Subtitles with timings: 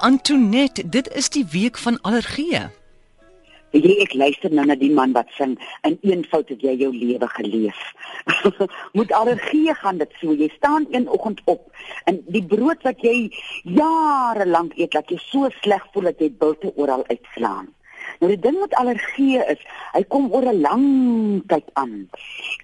[0.00, 2.66] Antoinette, dit is die week van allergieë.
[3.76, 5.56] Jy ek luister nou na die man wat sing
[5.88, 7.80] in een fout het jy jou lewe geleef.
[8.96, 10.32] Moet allergie gaan dit so.
[10.32, 11.64] Jy staan een oggend op
[12.04, 13.32] en die brood wat jy
[13.64, 17.72] jare lank eet, dat jy so sleg voel dat jy bilte oral uitslaan.
[18.20, 19.60] Nou die ding met allergie is,
[19.92, 20.84] hy kom oor 'n lang
[21.46, 22.08] tyd aan.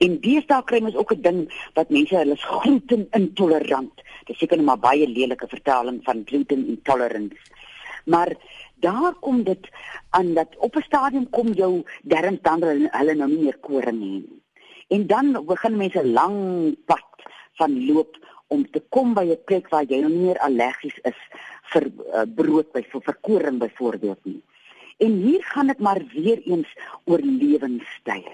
[0.01, 1.41] En deesdae kry mens ook 'n ding
[1.75, 3.93] wat mense hulle is gluten intolerant.
[4.25, 7.37] Dit seker net maar baie lelike vertaling van gluten intolerance.
[8.05, 8.35] Maar
[8.81, 9.69] daar kom dit
[10.11, 14.43] aan dat op 'n stadium kom jou darmtande hulle nou nie meer koring nie.
[14.89, 17.09] En dan begin mense lang pad
[17.55, 21.21] van loop om te kom by 'n plek waar jy nou meer allergies is
[21.73, 24.43] vir uh, brood by vir verkoring byvoorbeeld nie.
[24.99, 28.33] En hier gaan dit maar weer eens oor lewenstyl.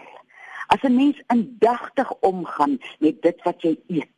[0.67, 4.09] As 'n mens indagtig omgaan met dit wat jy eet.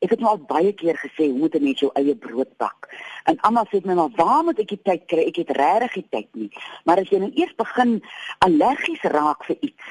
[0.00, 2.88] Ek het nou al baie keer gesê hoe moet 'n mens jou eie brood bak.
[3.24, 5.26] En almal sê my maar waar moet ek die tyd kry?
[5.28, 6.50] Ek het regtig die tyd nie.
[6.84, 8.02] Maar as jy nou eers begin
[8.38, 9.84] allergies raak vir iets,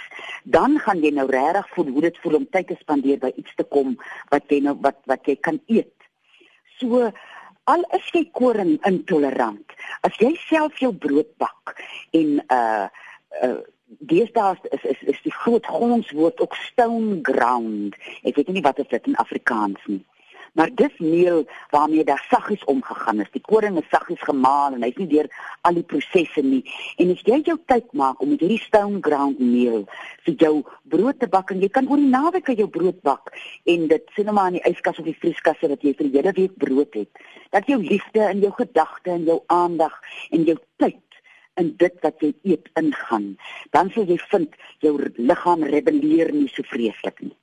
[0.44, 3.56] dan gaan jy nou regtig voel hoe dit voel om tyd te spandeer by iets
[3.56, 3.98] te kom
[4.30, 5.94] wat jy nou wat wat jy kan eet.
[6.80, 7.12] So
[7.64, 9.74] al is jy koring intolerant,
[10.08, 11.76] as jy self jou brood bak
[12.12, 12.88] en uh
[13.44, 13.60] uh
[13.98, 17.96] deesdae is is is die groot grondwoord ook stone ground.
[18.22, 20.04] Ek weet nie wat dit in Afrikaans nie.
[20.54, 23.32] Maar dis meel waarmee daar saggies omgegaan is.
[23.32, 25.30] Die koring is saggies gemaal en hy's nie deur
[25.62, 26.64] al die prosesse nie.
[26.98, 29.86] En as jy jou tyd maak om met hierdie stone ground meel
[30.26, 33.34] vir jou brood te bak en jy kan oor die naweek jou brood bak
[33.70, 36.18] en dit sien nou maar in die yskas of die vrieskasse dat jy vir die
[36.18, 37.28] hele week brood het.
[37.54, 39.96] Dat jou liefde en jou gedagte en jou aandag
[40.32, 40.98] en jou tyd
[41.60, 43.34] in dit wat jy eet ingaan,
[43.76, 44.56] dan sal jy vind
[44.86, 47.36] jou liggaam rebelleer nie so vreeslik nie.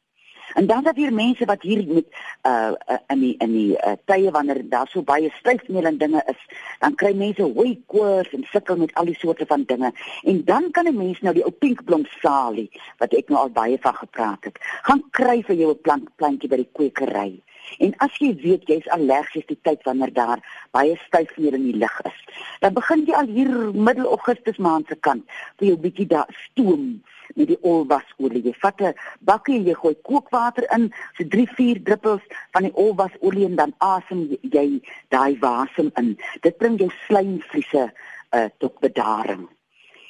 [0.55, 2.07] En dan dat hier mense wat hier met
[2.43, 2.73] uh,
[3.07, 6.95] in die in die uh, tye wanneer daar so baie styfmeel en dinge is, dan
[6.95, 9.93] kry mense hooi koors en sukkel met al die soorte van dinge.
[10.23, 13.79] En dan kan 'n mens nou die ou pinkblom salie wat ek nou al baie
[13.81, 17.43] van gepraat het, gaan kry vir jou 'n plant plantjie by die kwekery.
[17.79, 20.41] En as jy weet jy's allergies die tyd wanneer daar
[20.71, 22.19] baie styfmeel in die lug is,
[22.61, 25.25] dan begin jy al hier middel Augustus maand se kant
[25.59, 27.03] vir jou bietjie daar stoom
[27.35, 28.43] met die olwasolie.
[28.43, 32.23] Jy vat 'n bakkie en jy gooi kookwater in, so 3-4 druppels
[32.53, 36.17] van die olwasolie en dan asem jy daai wasem in.
[36.41, 37.93] Dit bring jou slijmvliese
[38.31, 39.49] uh, tot bedaring.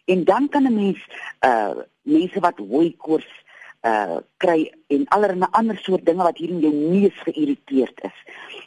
[0.07, 1.01] En dan kan 'n mens
[1.41, 1.75] uh
[2.07, 3.45] mense wat hooikoors
[3.83, 8.19] uh kry en allerlei ander soort dinge wat hier in jou neus geïrriteerd is.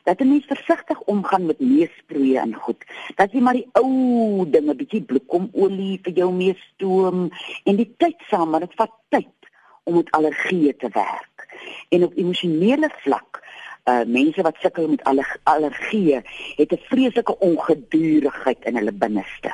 [0.03, 2.83] Dat 'n mens versigtig omgaan met neusproeë en goed.
[3.15, 7.29] Dat jy maar die ou dinge bietjie bloekomolie vir jou mee stoom
[7.63, 9.35] en die tyd saam, maar dit vat tyd
[9.83, 11.47] om met allergieë te werk.
[11.89, 13.41] En op emosionele vlak
[13.89, 15.03] uh mense wat sukkel met
[15.43, 16.21] allergieë
[16.55, 19.51] het 'n vreeslike ongedurigheid in hulle binneste.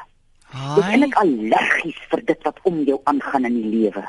[0.55, 4.03] Hulle is eintlik allergies vir dit wat om jou aangaan in die lewe.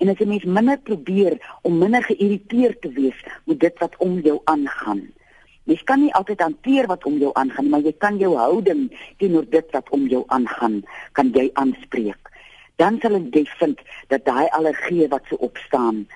[0.00, 1.34] En as jy mens minder probeer
[1.68, 5.02] om minder geïrriteerd te wees met dit wat om jou aangaan.
[5.68, 8.86] Jy kan nie altyd hanteer wat om jou aangaan, maar jy kan jou houding
[9.20, 10.80] teenoor dit wat om jou aangaan,
[11.12, 12.30] kan jy aanspreek.
[12.80, 16.06] Dan sal jy vind dat daai allergie wat so opstaan,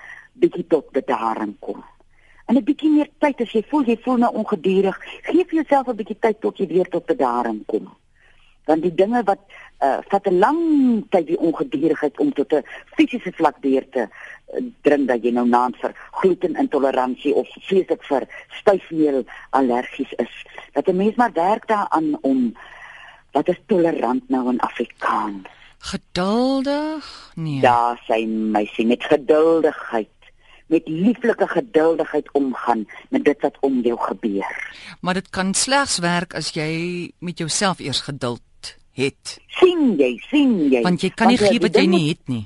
[0.41, 1.85] bietjie tot bedaring kom.
[2.49, 4.97] En 'n bietjie meer tyd as jy voel jy voel nou ongedurig,
[5.29, 7.93] gee vir jouself 'n bietjie tyd tot jy weer tot bedaring kom
[8.67, 9.41] want die dinge wat
[9.85, 10.61] uh, vat 'n lang
[11.11, 12.65] tyd die ongedurigheid om tot 'n
[12.97, 18.27] fisiese vlak deur te uh, dring dat jy nou naam vir glutenintoleransie of vreeslik vir
[18.61, 20.35] styfmeel allergies is.
[20.73, 22.57] Dat 'n mens maar werk daaraan om
[23.33, 25.49] wat is tolerant nou in Afrikaans?
[25.79, 27.33] Geduldig?
[27.35, 27.61] Nee.
[27.61, 30.09] Ja sy meisie met geduldigheid
[30.67, 34.75] met lieflike geduldigheid omgaan met dit wat om jou gebeur.
[35.01, 38.41] Maar dit kan slegs werk as jy met jouself eers geduld
[38.95, 39.39] het.
[39.61, 40.83] sien jy, sien jy?
[40.83, 42.45] Want jy kan nie gee wat jy nie het nie.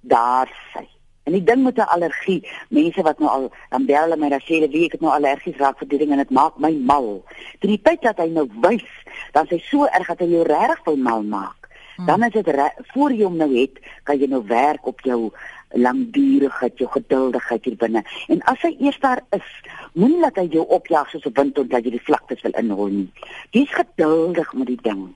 [0.00, 0.84] Daar sê.
[1.22, 4.40] En die ding met 'n allergie, mense wat nou al dan bel hulle my dan
[4.40, 6.72] sê hulle wie ek het nou allergies raak vir die ding en dit maak my
[6.72, 7.24] mal.
[7.60, 8.88] Toe die tyd dat hy nou wys,
[9.32, 11.68] dan sê so erg dat hy jou regtig wil mal maak.
[11.96, 12.06] Hmm.
[12.06, 12.46] Dan is dit
[12.92, 15.30] voor jy hom nou het, kan jy nou werk op jou
[15.68, 18.04] langdurigheid, jou geduldigheid hier binne.
[18.28, 19.48] En as hy eers daar is,
[19.92, 22.88] moenie laat hy jou opjaag soos 'n wind tot dat jy die vlaktes wil inhol
[22.88, 23.12] nie.
[23.50, 25.14] Wees geduldig met die ding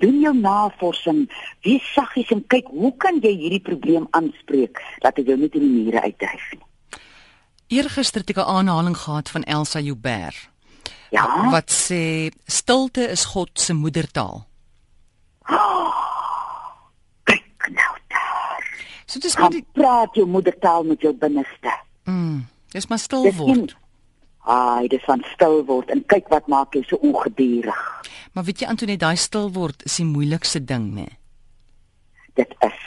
[0.00, 1.26] doen jou navorsing,
[1.62, 5.62] wees saggies en kyk hoe kan jy hierdie probleem aanspreek dat dit jou nie in
[5.62, 6.64] die mure uitdryf nie.
[7.78, 10.50] Eergister het ek 'n aanhaling gehad van Elsa Joubert.
[11.10, 11.50] Ja.
[11.50, 14.46] Wat sê stilte is God se moedertaal.
[15.48, 15.90] Oh,
[17.30, 18.62] kyk nou daar.
[19.06, 21.72] So dis maar die praat jou moedertaal met jou binneste.
[22.04, 23.76] Mm, dis maar stil word.
[24.46, 28.02] Ai, dis van stil word en kyk wat maak jy so ongedurig.
[28.36, 31.06] Maar weet jy Antoinette, daai stil word is die moeilikste ding, né?
[32.36, 32.82] Dit is.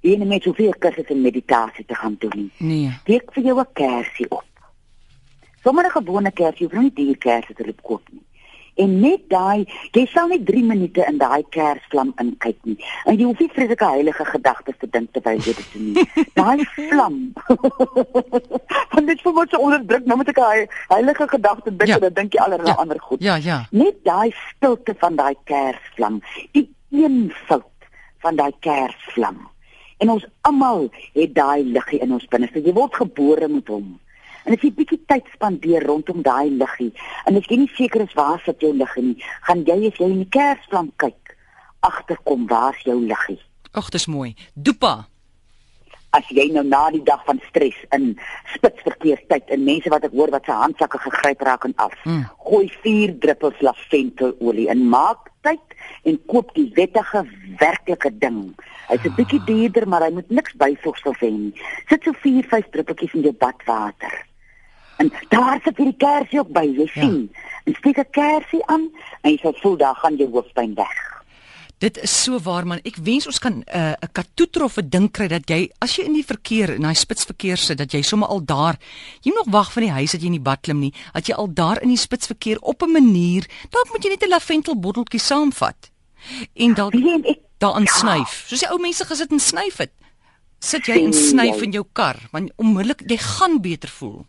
[0.00, 2.46] Wie net met soveel kursusse en meditasie te gaan doen nie.
[2.56, 2.92] Nee.
[3.02, 4.48] Steek vir jou 'n kersie op.
[5.62, 8.24] Sommige gewone kersie, hoef nie duur kersie te loop koop nie.
[8.76, 12.76] En net daai, jy sal net 3 minute in daai kersvlam inkyk nie.
[13.06, 16.06] En jy hoef nie vreeslike heilige gedagtes te dink terwyl jy dit doen nie.
[16.40, 17.32] Daai vlam.
[18.94, 21.94] Want dit voel so onderdruk, nou moet ek 'n hei- heilige gedagte dink Ja.
[21.94, 22.74] en dan dink jy allerlei Ja.
[22.82, 23.22] ander goed.
[23.22, 23.66] Ja, ja.
[23.70, 26.20] Net daai stilte van daai kersvlam,
[26.52, 27.70] die eenvoud
[28.18, 29.48] van daai kersvlam.
[29.98, 32.62] En ons almal het daai liggie in ons binneste.
[32.62, 34.00] Jy word gebore met hom.
[34.44, 36.92] En as jy bietjie tyd spandeer rondom daai liggie,
[37.26, 40.10] en as jy nie seker is waar sit jou liggie nie, gaan jy as jy
[40.10, 41.36] in die kersvlam kyk,
[41.80, 43.40] agterkom waar's jou liggie.
[43.72, 44.34] Ag, dis mooi.
[44.54, 45.06] Dopa.
[46.14, 48.12] As jy nou na die dag van stres in
[48.54, 52.24] spitsverkeerstyd en mense wat ek hoor wat se handsakke gegryp raak en af, Mm.
[52.38, 55.74] gooi 4 druppels laventelolie in, maak tyd
[56.04, 57.24] en koop die wettige
[57.58, 58.54] werklike ding.
[58.88, 61.52] Hy's 'n bietjie duurder, maar hy moet niks byvoegsel hê nie.
[61.88, 64.12] Sit so 4, 5 druppeltjies in jou badwater.
[64.98, 67.00] En daar sit hierdie kersie ook by, jy Ja.
[67.02, 67.32] sien.
[67.64, 68.90] En steek 'n kersie aan
[69.22, 71.12] en jy sal voel daar gaan jou hoofpyn weg.
[71.78, 72.78] Dit is so waar man.
[72.84, 75.96] Ek wens ons kan 'n uh, 'n katoeter of 'n ding kry dat jy as
[75.96, 78.76] jy in die verkeer in daai spitsverkeer sit dat jy sommer al daar
[79.22, 81.26] jy moet nog wag van die huis dat jy in die bad klim nie, dat
[81.26, 85.20] jy al daar in die spitsverkeer op 'n manier, dalk moet jy net 'n laventelbotteltjie
[85.20, 85.90] saamvat
[86.54, 86.92] en dalk
[87.58, 87.92] daarin Ja.
[87.98, 88.44] snyf.
[88.48, 89.90] Soos die ou mense gesit en snyf het.
[90.60, 91.62] Sit jy en snyf jy.
[91.64, 94.26] in jou kar, want onmiddellik jy gaan beter voel.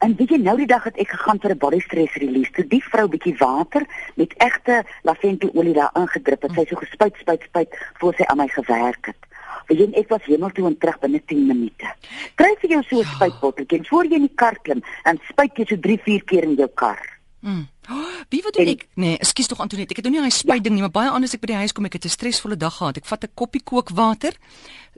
[0.00, 2.50] En weet jy nou die dag het ek gegaan vir 'n body stress release.
[2.52, 3.84] Toe die vrou bietjie water
[4.16, 6.52] met egte laventelolie daar ingedrup het.
[6.52, 7.68] Sy so gespuit, spuit, spuit
[7.98, 9.20] voor sy aan my gewerk het.
[9.66, 11.86] Weet ek was hemel toe en terug binne 10 minute.
[12.34, 15.56] Kry vir jou so 'n spuitbotteltjie en voor jy in die kar klim en spuit
[15.56, 17.18] jy so 3, 4 keer in jou kar.
[17.40, 17.68] Mm.
[17.90, 18.86] Oh, wie wat doen En- ek?
[18.94, 21.34] Nee, ekskuus tog Antoinette, ek het nou nie daai spuit ding nie, maar baie anders
[21.34, 22.96] ek by die huis kom, ek het 'n stresvolle dag gehad.
[22.96, 24.32] Ek vat 'n koppie kookwater,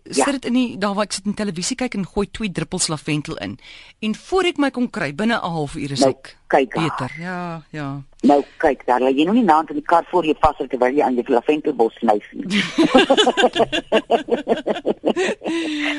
[0.05, 0.25] Ja.
[0.25, 2.89] sit dit in die daar waar ek sit en televisie kyk en gooi twee druppels
[2.89, 3.59] laventel in.
[4.01, 6.83] En voor ek my kom kry, binne 'n halfuur is Nou, ek kyk daar.
[6.91, 7.11] beter.
[7.23, 8.03] Ja, ja.
[8.23, 10.95] Nou kyk, daar lê jy nog nie naand in die kar voor jy vashou terwyl
[10.95, 12.63] jy aan jou laventelbos snyf nie.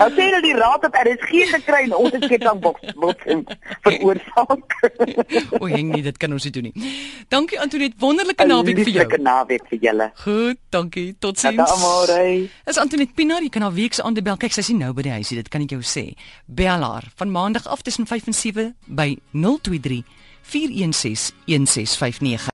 [0.03, 3.43] Ou sê hulle die raad het RSG gekry en ons het kettingboks botsing
[3.85, 4.77] veroorsaak.
[5.61, 6.91] O, heng nie, dit kan ons nie doen nie.
[7.31, 9.03] Dankie Antoinette, wonderlike naweek vir jou.
[9.03, 10.07] Lieflike naweek vir julle.
[10.23, 11.05] Goed, dankie.
[11.19, 11.57] Totsiens.
[11.57, 12.49] Tata amore.
[12.69, 14.37] Is Antoinette Pinaar, jy kan haar week se aande bel.
[14.37, 16.05] Kyk, sy is nie nou by die huisie, dit kan ek jou sê.
[16.45, 20.03] Bel haar van maandag af tussen 5 en 7 by 023
[20.43, 22.51] 416 1659.